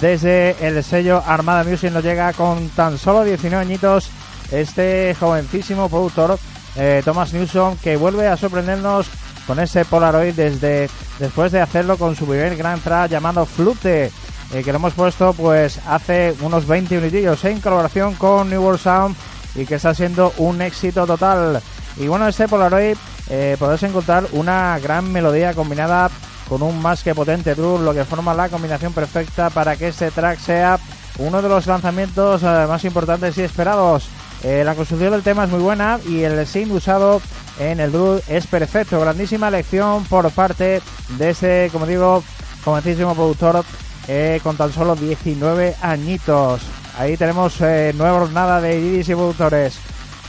Desde 0.00 0.56
el 0.66 0.82
sello 0.82 1.22
Armada 1.26 1.62
Music 1.62 1.92
nos 1.92 2.02
llega 2.02 2.32
con 2.32 2.70
tan 2.70 2.96
solo 2.96 3.22
19 3.22 3.62
añitos 3.62 4.08
este 4.50 5.14
jovencísimo 5.20 5.90
productor 5.90 6.38
eh, 6.76 7.02
Thomas 7.04 7.34
Newson 7.34 7.76
que 7.76 7.98
vuelve 7.98 8.28
a 8.28 8.38
sorprendernos 8.38 9.08
con 9.46 9.60
ese 9.60 9.84
Polaroid 9.84 10.34
desde 10.34 10.88
después 11.18 11.52
de 11.52 11.60
hacerlo 11.60 11.96
con 11.96 12.16
su 12.16 12.26
primer 12.26 12.56
gran 12.56 12.80
track 12.80 13.10
llamado 13.10 13.46
Flute 13.46 14.10
eh, 14.52 14.62
que 14.62 14.72
lo 14.72 14.78
hemos 14.78 14.94
puesto 14.94 15.32
pues 15.32 15.80
hace 15.86 16.34
unos 16.40 16.66
20 16.66 16.96
minutillos 16.96 17.44
en 17.44 17.60
colaboración 17.60 18.14
con 18.14 18.48
New 18.48 18.62
World 18.62 18.80
Sound 18.80 19.16
y 19.54 19.64
que 19.66 19.76
está 19.76 19.94
siendo 19.94 20.32
un 20.38 20.60
éxito 20.60 21.06
total. 21.06 21.60
Y 21.96 22.06
bueno 22.06 22.28
este 22.28 22.46
Polaroid 22.46 22.96
eh, 23.28 23.56
podéis 23.58 23.82
encontrar 23.82 24.26
una 24.32 24.78
gran 24.78 25.10
melodía 25.10 25.54
combinada 25.54 26.10
con 26.48 26.62
un 26.62 26.80
más 26.80 27.02
que 27.02 27.14
potente 27.14 27.54
drum 27.54 27.84
lo 27.84 27.92
que 27.92 28.04
forma 28.04 28.34
la 28.34 28.48
combinación 28.48 28.92
perfecta 28.92 29.50
para 29.50 29.76
que 29.76 29.88
este 29.88 30.10
track 30.10 30.38
sea 30.38 30.78
uno 31.18 31.42
de 31.42 31.48
los 31.48 31.66
lanzamientos 31.66 32.42
eh, 32.42 32.66
más 32.68 32.84
importantes 32.84 33.36
y 33.38 33.42
esperados 33.42 34.08
eh, 34.42 34.62
la 34.64 34.74
construcción 34.74 35.12
del 35.12 35.22
tema 35.22 35.44
es 35.44 35.50
muy 35.50 35.60
buena 35.60 35.98
y 36.06 36.22
el 36.22 36.46
synth 36.46 36.72
usado 36.72 37.20
en 37.58 37.80
el 37.80 37.92
drum 37.92 38.20
es 38.28 38.46
perfecto. 38.46 39.00
Grandísima 39.00 39.48
elección 39.48 40.04
por 40.04 40.30
parte 40.30 40.82
de 41.18 41.30
ese, 41.30 41.68
como 41.72 41.86
digo, 41.86 42.22
jovencísimo 42.64 43.14
productor 43.14 43.64
eh, 44.08 44.40
con 44.42 44.56
tan 44.56 44.72
solo 44.72 44.94
19 44.94 45.76
añitos. 45.80 46.62
Ahí 46.98 47.16
tenemos 47.16 47.60
eh, 47.60 47.92
nueva 47.96 48.20
jornada 48.20 48.60
de 48.60 48.80
DJs 48.80 49.08
y 49.08 49.14
productores. 49.14 49.78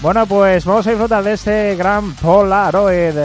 Bueno, 0.02 0.26
pues 0.26 0.66
vamos 0.66 0.86
a 0.86 0.92
disfrutar 0.92 1.24
de 1.24 1.34
este 1.34 1.76
gran 1.76 2.14
Polaroid. 2.16 3.16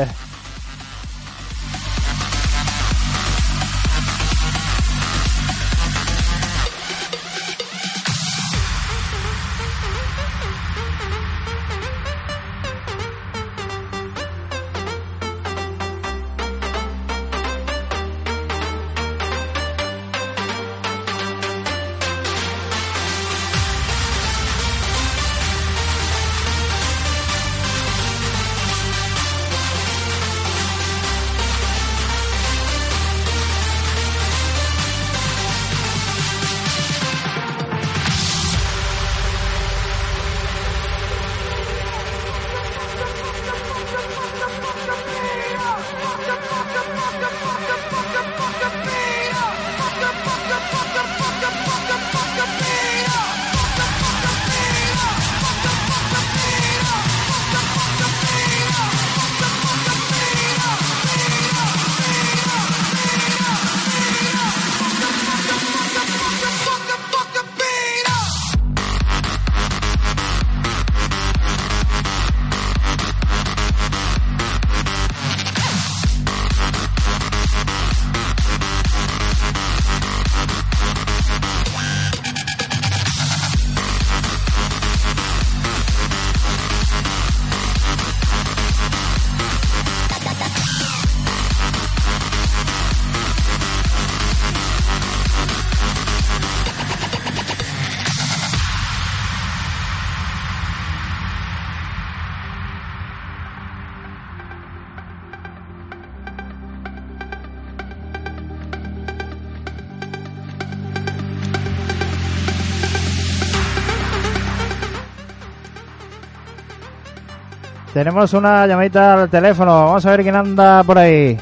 Tenemos 118.02 118.32
una 118.32 118.66
llamadita 118.66 119.14
al 119.14 119.30
teléfono. 119.30 119.84
Vamos 119.84 120.04
a 120.04 120.10
ver 120.10 120.22
quién 120.22 120.34
anda 120.34 120.82
por 120.82 120.98
ahí. 120.98 121.38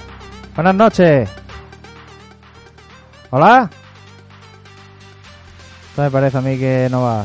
Buenas 0.54 0.74
noches. 0.74 1.30
Hola. 3.30 3.70
Esto 5.88 6.02
me 6.02 6.10
parece 6.10 6.36
a 6.36 6.42
mí 6.42 6.58
que 6.58 6.86
no 6.90 7.00
va. 7.00 7.24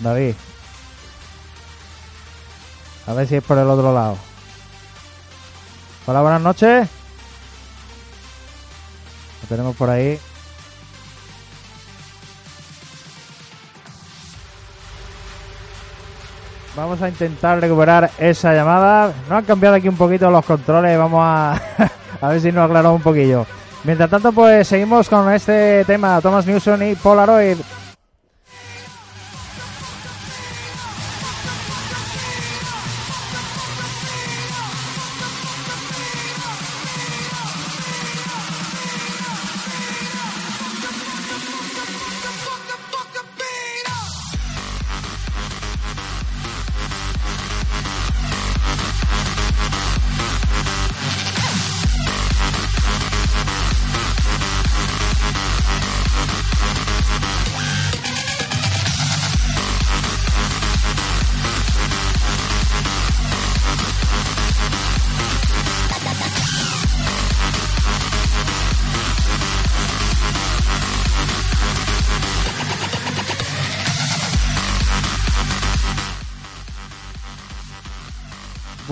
David. 0.00 0.34
A 3.06 3.12
ver 3.12 3.28
si 3.28 3.36
es 3.36 3.44
por 3.44 3.56
el 3.56 3.68
otro 3.68 3.94
lado. 3.94 4.18
Hola, 6.06 6.22
buenas 6.22 6.42
noches. 6.42 6.88
Lo 9.42 9.48
tenemos 9.48 9.76
por 9.76 9.90
ahí. 9.90 10.18
Vamos 16.74 17.02
a 17.02 17.08
intentar 17.08 17.60
recuperar 17.60 18.10
esa 18.18 18.54
llamada. 18.54 19.12
No 19.28 19.36
han 19.36 19.44
cambiado 19.44 19.76
aquí 19.76 19.88
un 19.88 19.96
poquito 19.96 20.30
los 20.30 20.44
controles. 20.44 20.96
Vamos 20.96 21.20
a, 21.22 21.60
a 22.20 22.28
ver 22.28 22.40
si 22.40 22.50
nos 22.50 22.64
aclaramos 22.64 22.96
un 22.96 23.02
poquillo. 23.02 23.46
Mientras 23.84 24.08
tanto, 24.08 24.32
pues 24.32 24.68
seguimos 24.68 25.08
con 25.08 25.30
este 25.32 25.84
tema. 25.84 26.20
Thomas 26.20 26.46
Newson 26.46 26.82
y 26.82 26.94
Polaroid. 26.94 27.58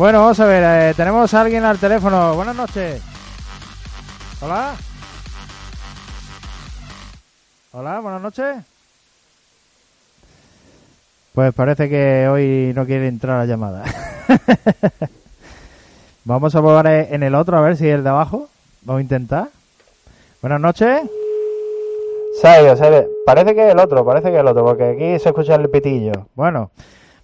Bueno, 0.01 0.21
vamos 0.21 0.41
a 0.41 0.47
ver, 0.47 0.63
eh, 0.65 0.95
tenemos 0.95 1.35
a 1.35 1.43
alguien 1.43 1.63
al 1.63 1.77
teléfono. 1.77 2.35
Buenas 2.35 2.57
noches. 2.57 3.03
Hola. 4.41 4.73
Hola, 7.73 8.01
buenas 8.01 8.23
noches. 8.23 8.65
Pues 11.35 11.53
parece 11.53 11.91
que 11.91 12.27
hoy 12.29 12.73
no 12.75 12.87
quiere 12.87 13.09
entrar 13.09 13.41
la 13.41 13.45
llamada. 13.45 13.85
Vamos 16.25 16.55
a 16.55 16.61
probar 16.61 16.87
eh, 16.87 17.09
en 17.11 17.23
el 17.23 17.35
otro 17.35 17.59
a 17.59 17.61
ver 17.61 17.77
si 17.77 17.87
el 17.87 18.03
de 18.03 18.09
abajo. 18.09 18.49
Vamos 18.81 19.01
a 19.01 19.03
intentar. 19.03 19.49
Buenas 20.41 20.63
noches. 20.63 21.03
Ido. 22.43 22.75
Parece 23.27 23.55
que 23.55 23.67
es 23.67 23.73
el 23.75 23.79
otro, 23.79 24.03
parece 24.07 24.31
que 24.31 24.37
es 24.37 24.41
el 24.41 24.49
otro, 24.49 24.65
porque 24.65 24.93
aquí 24.93 25.23
se 25.23 25.29
escucha 25.29 25.57
el 25.57 25.69
pitillo. 25.69 26.27
Bueno, 26.35 26.71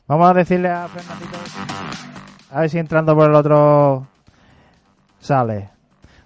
vamos 0.07 0.31
a 0.31 0.35
decirle 0.35 0.69
a 0.69 0.87
Fernandito. 0.89 1.76
A 2.57 2.61
ver 2.61 2.71
si 2.71 2.79
entrando 2.79 3.15
por 3.15 3.29
el 3.29 3.35
otro 3.37 4.07
sale. 5.21 5.69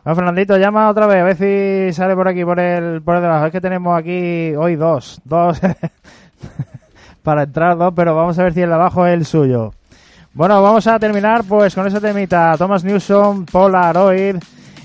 Bueno, 0.04 0.14
Fernandito, 0.14 0.56
llama 0.58 0.88
otra 0.88 1.08
vez, 1.08 1.22
a 1.22 1.24
ver 1.24 1.36
si 1.36 1.92
sale 1.92 2.14
por 2.14 2.28
aquí, 2.28 2.44
por 2.44 2.60
el, 2.60 3.02
por 3.02 3.16
el 3.16 3.22
debajo. 3.22 3.46
Es 3.46 3.52
que 3.52 3.60
tenemos 3.60 3.98
aquí 3.98 4.54
hoy 4.54 4.76
dos, 4.76 5.20
dos 5.24 5.60
para 7.24 7.42
entrar 7.42 7.76
dos, 7.76 7.92
pero 7.96 8.14
vamos 8.14 8.38
a 8.38 8.44
ver 8.44 8.54
si 8.54 8.60
el 8.60 8.68
de 8.68 8.74
abajo 8.76 9.04
es 9.08 9.14
el 9.14 9.26
suyo. 9.26 9.72
Bueno, 10.32 10.62
vamos 10.62 10.86
a 10.86 11.00
terminar 11.00 11.42
pues 11.48 11.74
con 11.74 11.88
ese 11.88 12.00
temita. 12.00 12.54
Thomas 12.56 12.84
Newson, 12.84 13.44
Polaroid. 13.46 14.36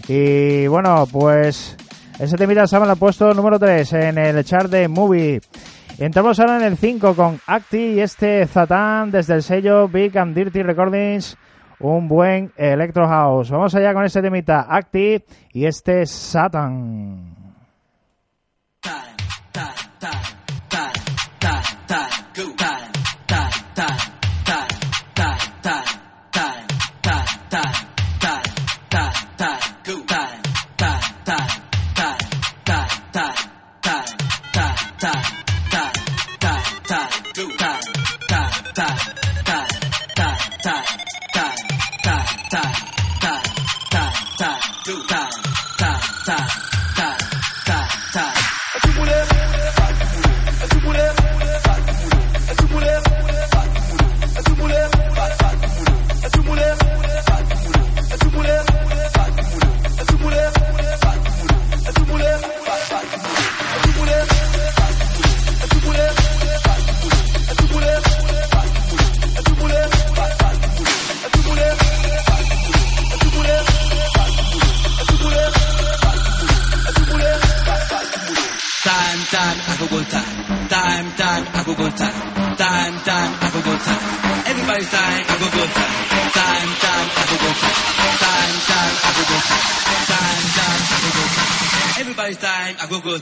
Y 0.08 0.66
bueno, 0.66 1.08
pues 1.12 1.78
ese 2.18 2.38
temita 2.38 2.66
se 2.66 2.76
ha 2.76 2.96
puesto 2.96 3.36
número 3.36 3.60
3 3.60 3.94
en 3.94 4.18
el 4.18 4.44
chart 4.44 4.72
de 4.72 4.88
Movie. 4.88 5.42
Entramos 5.98 6.38
ahora 6.42 6.58
en 6.58 6.64
el 6.64 6.78
5 6.78 7.16
con 7.16 7.40
Acti 7.48 7.94
y 7.94 8.00
este 8.02 8.46
Zatán 8.48 9.12
desde 9.12 9.36
el 9.36 9.44
sello 9.44 9.88
Big 9.88 10.18
and 10.18 10.36
Dirty 10.36 10.62
Recordings. 10.62 11.38
Un 11.80 12.10
buen 12.10 12.52
Electro 12.58 13.08
House. 13.08 13.50
Vamos 13.50 13.74
allá 13.76 13.94
con 13.94 14.04
ese 14.04 14.22
temita 14.22 14.68
Acti 14.70 15.24
y 15.54 15.66
este 15.66 16.06
Satan. 16.06 17.45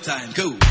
time. 0.03 0.31
Go. 0.33 0.62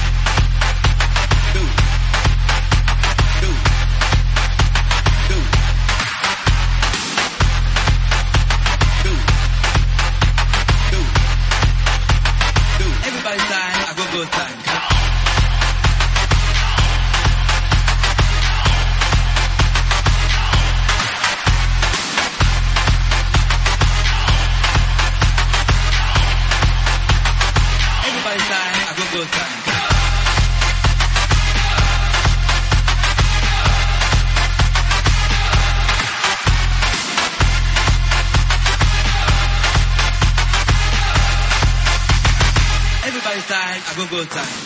Go 44.12 44.22
time. 44.26 44.61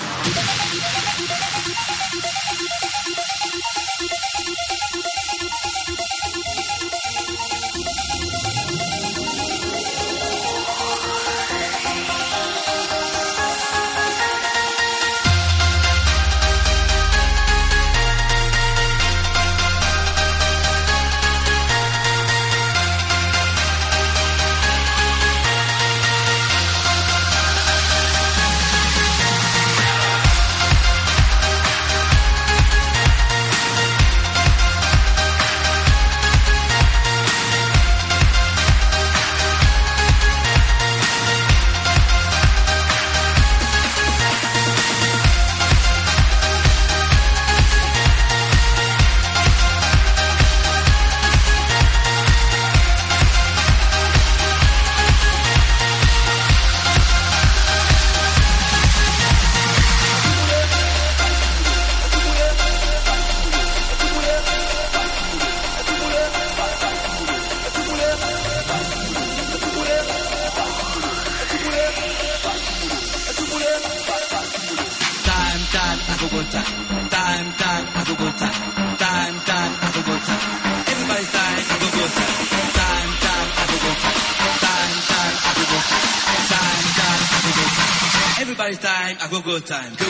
party 88.67 88.79
time, 88.79 89.17
a 89.23 89.29
go-go 89.31 89.59
time. 89.61 89.95
Go. 89.95 90.07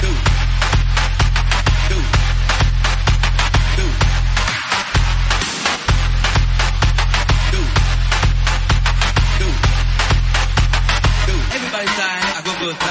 Go. 0.00 0.10
Time, 11.70 12.76
time. 12.76 12.89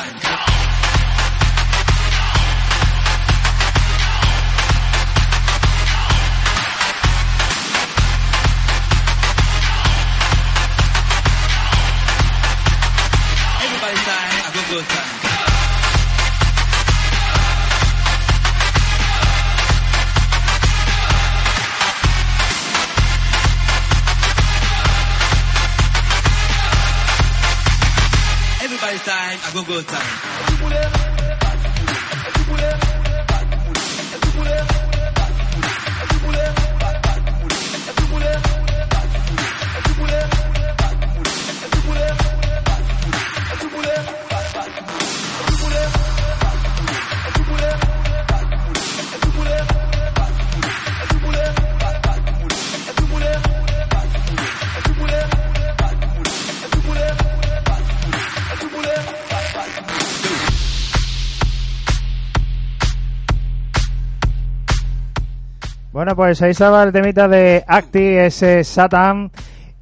Bueno, 66.09 66.23
pues 66.23 66.41
ahí 66.41 66.49
estaba 66.49 66.81
el 66.81 66.91
temita 66.91 67.27
de 67.27 67.63
Acti, 67.67 68.17
ese 68.17 68.63
Satan. 68.63 69.29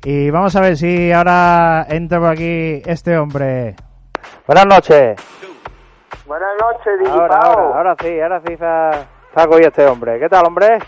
Y 0.04 0.30
vamos 0.30 0.54
a 0.58 0.60
ver 0.60 0.76
si 0.76 1.10
ahora 1.10 1.86
entra 1.88 2.20
por 2.20 2.32
aquí 2.32 2.82
este 2.86 3.18
hombre. 3.18 3.78
Buenas 4.46 4.66
noches. 4.66 5.16
Buenas 6.26 6.50
noches, 6.60 7.10
Ahora, 7.10 7.38
ahora, 7.38 7.78
ahora 7.78 7.96
sí, 8.02 8.20
ahora 8.20 8.42
sí 8.46 8.58
se 8.58 8.66
ha, 8.66 8.92
se 9.34 9.42
ha 9.42 9.48
cogido 9.48 9.70
este 9.70 9.86
hombre. 9.88 10.20
¿Qué 10.20 10.28
tal, 10.28 10.48
hombre? 10.48 10.80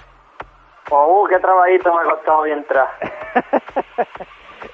Oh, 0.90 1.26
qué 1.30 1.40
trabajito 1.40 1.94
me 1.96 2.02
ha 2.02 2.14
costado 2.16 2.40
hoy 2.40 2.52
entrar. 2.52 2.88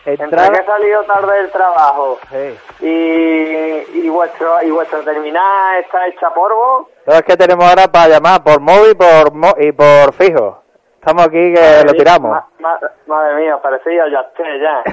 Entre 0.03 0.25
Entrada- 0.25 0.49
que 0.51 0.61
he 0.61 0.65
salido 0.65 1.03
tarde 1.03 1.37
del 1.43 1.51
trabajo 1.51 2.17
Sí. 2.31 2.57
y, 2.87 3.99
y 3.99 4.09
vuestro 4.09 4.63
y 4.63 4.71
vuestra 4.71 5.01
terminal 5.03 5.77
está 5.83 6.07
hecha 6.07 6.31
polvo. 6.33 6.89
No, 7.05 7.13
es 7.13 7.21
que 7.23 7.37
tenemos 7.37 7.63
ahora 7.65 7.87
para 7.91 8.07
llamar 8.09 8.43
por 8.43 8.59
móvil 8.59 8.95
por 8.97 9.33
mo- 9.33 9.55
y 9.59 9.71
por 9.71 10.13
fijo. 10.13 10.63
Estamos 10.95 11.27
aquí 11.27 11.53
que 11.53 11.61
Madre 11.61 11.83
lo 11.85 11.93
tiramos. 11.93 12.31
ma- 12.31 12.47
ma- 12.59 12.79
madre 13.05 13.35
mía, 13.35 13.57
parecía 13.61 14.07
ya 14.09 14.21
esté 14.21 14.59
ya. 14.59 14.83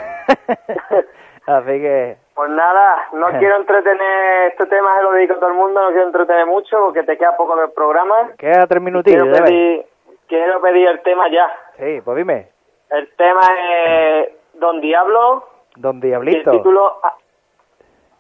Así 1.47 1.81
que... 1.81 2.19
Pues 2.35 2.51
nada, 2.51 3.09
no 3.15 3.27
quiero 3.39 3.57
entretener, 3.57 4.49
este 4.53 4.67
tema 4.67 4.97
se 4.97 5.03
lo 5.03 5.13
dedico 5.13 5.35
a 5.35 5.37
todo 5.39 5.49
el 5.49 5.55
mundo, 5.57 5.81
no 5.83 5.89
quiero 5.89 6.07
entretener 6.07 6.47
mucho 6.47 6.79
porque 6.81 7.03
te 7.03 7.17
queda 7.17 7.37
poco 7.37 7.57
del 7.57 7.71
programa. 7.73 8.33
Queda 8.39 8.67
tres 8.67 8.83
minutillos. 8.83 9.23
Quiero 9.23 9.45
pedir, 9.45 9.87
quiero 10.29 10.61
pedir 10.61 10.89
el 10.89 11.01
tema 11.03 11.29
ya. 11.31 11.51
Sí, 11.79 12.01
pues 12.05 12.17
dime. 12.19 12.49
El 12.91 13.09
tema 13.17 13.41
es 13.67 14.29
Don 14.55 14.81
Diablo 14.83 15.49
Don 15.77 15.97
y 15.97 15.99
el 15.99 16.01
Diablito. 16.03 16.51
título 16.51 17.01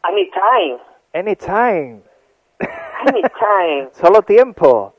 Anytime. 0.03 0.79
Anytime. 1.15 2.03
Anytime. 3.07 3.89
Solo 3.93 4.23
tiempo. 4.23 4.93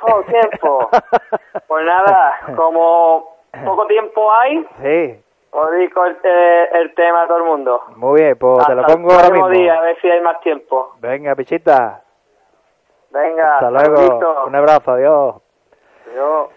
Solo 0.00 0.22
tiempo. 0.24 0.88
Pues 1.68 1.84
nada, 1.86 2.40
como 2.56 3.36
poco 3.64 3.86
tiempo 3.86 4.30
hay, 4.32 4.66
Sí. 4.82 5.24
os 5.52 5.70
dedico 5.70 6.04
el, 6.04 6.16
el 6.72 6.94
tema 6.94 7.22
a 7.22 7.26
todo 7.26 7.38
el 7.38 7.44
mundo. 7.44 7.82
Muy 7.96 8.20
bien, 8.20 8.36
pues 8.38 8.66
te 8.66 8.74
lo 8.74 8.80
el 8.82 8.86
pongo 8.86 9.12
ahora 9.12 9.30
mismo. 9.30 9.48
día, 9.48 9.78
a 9.78 9.80
ver 9.82 9.98
si 10.00 10.10
hay 10.10 10.20
más 10.20 10.38
tiempo. 10.40 10.92
Venga, 10.98 11.34
pichita. 11.34 12.02
Venga, 13.10 13.54
Hasta 13.54 13.70
luego. 13.70 13.96
saludito. 13.96 14.44
Un 14.46 14.54
abrazo, 14.56 14.90
adiós. 14.92 15.34
Adiós. 16.10 16.48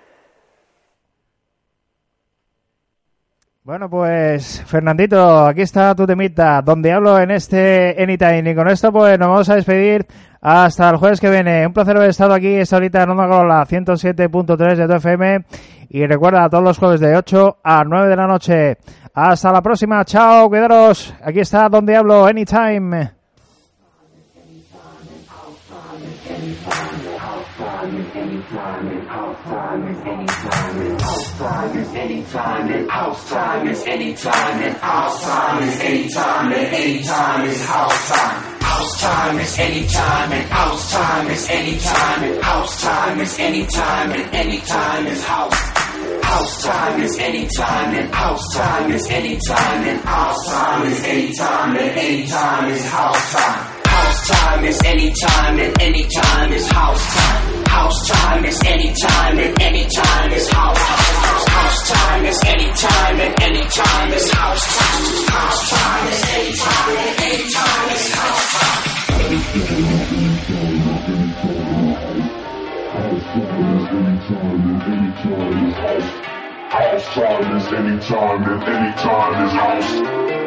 Bueno, 3.66 3.89
pues 3.89 4.61
Fernandito, 4.68 5.47
aquí 5.47 5.61
está 5.61 5.95
tu 5.95 6.05
temita, 6.05 6.61
donde 6.61 6.91
hablo 6.91 7.18
en 7.18 7.32
este 7.32 7.95
Anytime. 7.99 8.51
Y 8.51 8.53
con 8.53 8.68
esto, 8.68 8.91
pues 8.91 9.18
nos 9.18 9.28
vamos 9.28 9.49
a 9.49 9.55
despedir 9.55 10.05
hasta 10.39 10.88
el 10.91 10.97
jueves 10.97 11.20
que 11.20 11.32
viene. 11.32 11.66
Un 11.66 11.74
placer 11.74 11.97
haber 11.97 12.11
estado 12.11 12.36
aquí 12.36 12.53
esta 12.53 12.78
horita 12.78 13.01
en 13.01 13.09
Onda 13.09 13.28
Cola 13.28 13.66
107.3 13.66 14.76
de 14.76 14.88
tu 14.88 14.93
FM. 14.93 15.45
Y 15.89 16.05
recuerda, 16.05 16.47
todos 16.47 16.63
los 16.63 16.78
jueves 16.78 16.99
de 16.99 17.18
8 17.18 17.57
a 17.63 17.84
9 17.84 18.07
de 18.07 18.16
la 18.16 18.28
noche. 18.28 18.78
Hasta 19.16 19.51
la 19.51 19.63
próxima, 19.63 20.05
chao, 20.05 20.47
cuidaros. 20.47 21.16
Aquí 21.24 21.39
está 21.39 21.68
donde 21.68 21.95
hablo 21.95 22.24
Anytime. 22.24 23.13
house 32.89 33.30
time 33.30 33.68
is 33.68 33.84
any 33.88 34.13
time 34.13 34.61
and 34.63 34.78
house 34.78 35.24
time 35.24 35.63
is 35.63 35.80
any 35.80 36.09
time 36.09 36.51
and 36.51 37.47
is 37.47 37.66
house 37.66 38.09
time. 38.09 38.61
House 38.61 39.01
time 39.01 39.39
is 39.39 39.59
any 39.59 39.88
time 39.88 40.32
and 40.32 40.49
house 40.51 40.91
time 40.91 41.28
is 41.32 41.49
any 41.49 41.80
time 41.80 42.24
and 42.24 42.43
house 42.43 42.82
time 42.82 43.20
is 43.22 43.39
any 43.39 43.66
time 43.66 44.11
and 44.11 44.36
any 44.36 44.59
time 44.59 45.07
is 45.07 45.24
house. 45.24 45.55
House 46.24 46.63
time 46.63 47.01
is 47.01 47.18
any 47.20 47.47
time 47.47 47.95
and 47.95 48.13
house 48.13 48.53
time 48.53 48.91
is 48.91 49.07
any 49.09 49.38
time 49.47 49.84
and 49.88 49.99
house 50.01 50.47
time 50.47 50.91
is 50.91 51.03
any 51.03 51.34
time 51.34 51.76
and 51.78 51.97
any 51.97 52.28
time 52.28 52.72
is 52.72 52.86
house 52.86 53.34
time. 53.34 53.86
House 53.86 54.28
time 54.28 54.66
is 54.66 54.82
any 54.86 55.11
time 55.13 55.59
and 55.59 55.82
any 55.82 56.03
time 56.03 56.51
is 56.53 56.68
house 56.68 57.16
time. 57.16 57.55
House 57.76 58.07
time 58.07 58.45
is 58.45 58.57
any 58.65 58.93
time 59.01 59.38
and 59.38 59.61
any 59.61 59.86
time 59.89 60.32
is 60.32 60.47
house. 60.49 60.78
House, 60.80 61.47
house 61.49 61.89
time 61.89 62.26
is 62.26 62.39
any 62.45 62.71
time 62.71 63.19
and 63.19 63.43
any 63.43 63.63
time 63.67 64.13
is 64.13 64.32
house. 64.32 64.63
House, 64.63 65.28
house 65.28 65.69
time 65.71 66.07
is 66.07 66.23
any 66.36 66.53
time 66.55 66.95
and 67.03 67.19
any 67.19 67.43
time 67.51 67.89
is 67.91 68.13
house. 68.15 68.55
House 76.76 77.05
time 77.05 77.57
is 77.57 77.65
any 77.76 77.99
time 77.99 78.43
and 78.51 78.63
any 78.63 78.91
time 79.03 79.36
is 79.45 79.51
house. 79.51 79.91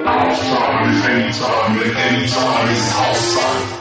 House 0.08 0.40
time 0.48 0.88
is 0.88 1.04
any 1.04 1.28
time 1.32 1.76
and 1.78 1.96
any 1.96 2.26
time 2.28 2.68
is 2.70 2.88
house 2.88 3.36
time. 3.36 3.77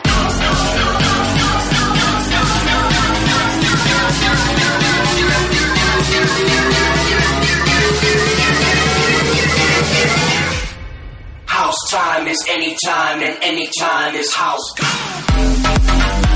House 11.46 11.76
time 11.92 12.28
is 12.28 12.38
anytime 12.50 13.22
and 13.24 13.38
anytime 13.44 14.16
is 14.16 14.34
house. 14.34 16.27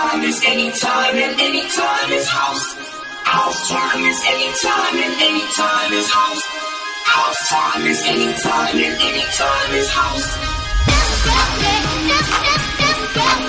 Time 0.00 0.22
is 0.24 0.42
anytime 0.46 1.14
and 1.16 1.40
anytime 1.40 2.10
is 2.12 2.26
house. 2.28 2.64
House 3.24 3.68
time 3.68 4.02
is 4.04 4.18
anytime 4.26 4.96
and 5.04 5.14
anytime 5.28 5.92
is 5.92 6.10
house. 6.10 6.42
House 7.04 7.40
time 7.50 7.86
is 7.86 8.02
anytime 8.06 8.76
and 8.86 8.94
anytime 9.08 9.74
is 9.74 9.90
house. 9.90 10.26
House 13.12 13.39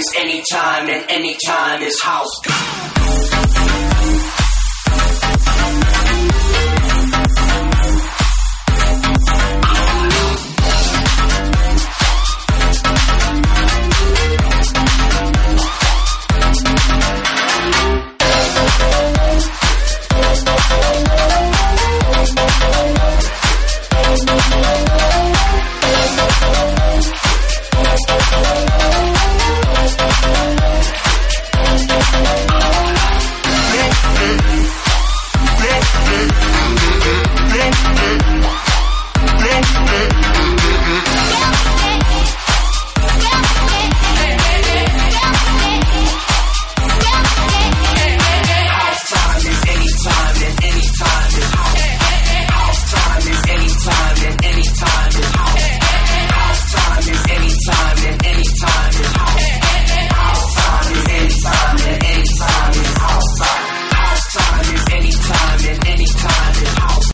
is 0.00 0.14
any 0.16 0.42
time, 0.50 0.88
and 0.88 1.04
any 1.10 1.36
time 1.46 1.82
is 1.82 2.00
house. 2.02 2.59